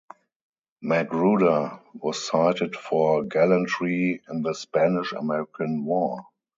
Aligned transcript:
Magruder 0.81 1.79
was 1.93 2.25
cited 2.25 2.75
for 2.75 3.21
gallantry 3.23 4.23
in 4.27 4.41
the 4.41 4.55
Spanish–American 4.55 5.85
War. 5.85 6.25